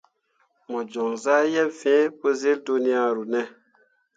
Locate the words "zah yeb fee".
1.23-2.03